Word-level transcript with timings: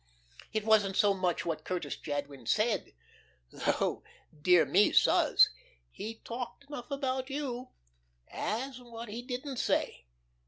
It 0.51 0.65
wasn't 0.65 0.95
so 0.95 1.13
much 1.13 1.45
what 1.45 1.63
Curtis 1.63 1.95
Jadwin 1.95 2.47
said 2.47 2.95
though, 3.51 4.01
dear 4.41 4.65
me 4.65 4.91
suz, 4.91 5.51
he 5.91 6.15
talked 6.25 6.63
enough 6.63 6.89
about 6.89 7.29
you 7.29 7.67
as 8.27 8.81
what 8.81 9.09
he 9.09 9.21
didn't 9.21 9.57
say. 9.57 10.07